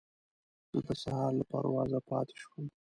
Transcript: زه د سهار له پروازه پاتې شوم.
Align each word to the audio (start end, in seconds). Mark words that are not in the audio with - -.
زه 0.71 0.79
د 0.87 0.89
سهار 1.03 1.31
له 1.39 1.43
پروازه 1.51 1.99
پاتې 2.09 2.35
شوم. 2.43 2.65